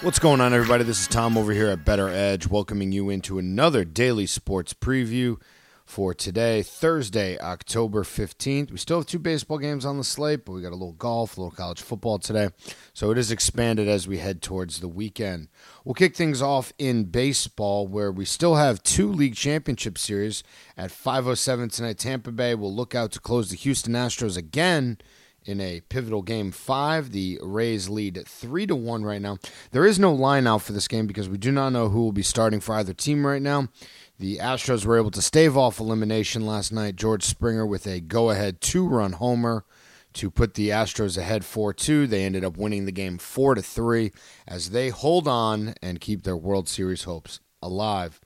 [0.00, 0.84] What's going on, everybody?
[0.84, 5.40] This is Tom over here at Better Edge, welcoming you into another daily sports preview
[5.84, 8.70] for today, Thursday, October 15th.
[8.70, 11.36] We still have two baseball games on the slate, but we got a little golf,
[11.36, 12.50] a little college football today.
[12.94, 15.48] So it is expanded as we head towards the weekend.
[15.84, 20.44] We'll kick things off in baseball, where we still have two league championship series
[20.76, 21.98] at 507 tonight.
[21.98, 24.98] Tampa Bay will look out to close the Houston Astros again
[25.48, 27.10] in a pivotal game five.
[27.10, 29.38] The Rays lead three to one right now.
[29.70, 32.12] There is no line out for this game because we do not know who will
[32.12, 33.68] be starting for either team right now.
[34.18, 36.96] The Astros were able to stave off elimination last night.
[36.96, 39.64] George Springer with a go ahead two run homer
[40.14, 42.06] to put the Astros ahead 4 2.
[42.06, 44.12] They ended up winning the game 4 to 3
[44.46, 48.20] as they hold on and keep their World Series hopes alive.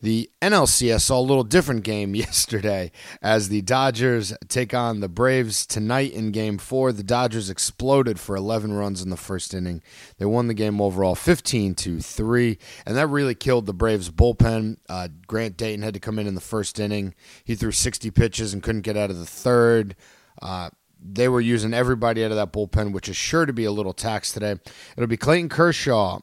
[0.00, 5.66] The NLCS saw a little different game yesterday as the Dodgers take on the Braves
[5.66, 6.92] tonight in game four.
[6.92, 9.82] The Dodgers exploded for 11 runs in the first inning.
[10.18, 14.76] They won the game overall 15 to 3, and that really killed the Braves bullpen.
[14.88, 17.14] Uh, Grant Dayton had to come in in the first inning.
[17.44, 19.96] He threw 60 pitches and couldn't get out of the third.
[20.40, 23.72] Uh, they were using everybody out of that bullpen, which is sure to be a
[23.72, 24.56] little taxed today.
[24.96, 26.20] It'll be Clayton Kershaw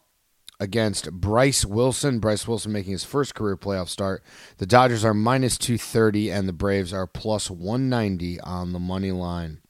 [0.60, 2.20] against Bryce Wilson.
[2.20, 4.24] Bryce Wilson making his first career playoff start.
[4.58, 9.62] The Dodgers are minus 230 and the Braves are plus 190 on the money line.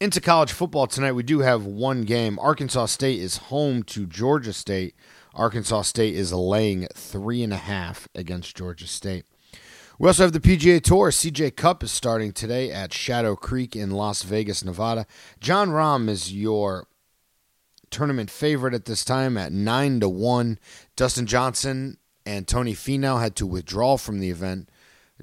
[0.00, 2.38] Into college football tonight, we do have one game.
[2.38, 4.94] Arkansas State is home to Georgia State.
[5.34, 9.24] Arkansas State is laying three and a half against Georgia State.
[9.98, 11.10] We also have the PGA Tour.
[11.10, 15.06] CJ Cup is starting today at Shadow Creek in Las Vegas, Nevada.
[15.38, 16.88] Jon Rahm is your
[17.94, 20.58] tournament favorite at this time at 9 to 1.
[20.96, 24.68] Dustin Johnson and Tony Finau had to withdraw from the event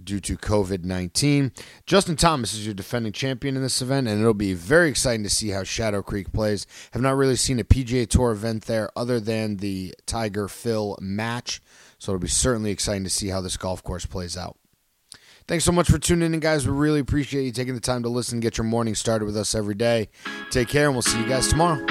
[0.01, 1.51] due to COVID 19.
[1.85, 5.29] Justin Thomas is your defending champion in this event, and it'll be very exciting to
[5.29, 6.65] see how Shadow Creek plays.
[6.93, 11.61] Have not really seen a PGA Tour event there other than the Tiger Phil match,
[11.99, 14.57] so it'll be certainly exciting to see how this golf course plays out.
[15.45, 16.65] Thanks so much for tuning in, guys.
[16.65, 19.53] We really appreciate you taking the time to listen, get your morning started with us
[19.53, 20.07] every day.
[20.51, 21.85] Take care, and we'll see you guys tomorrow.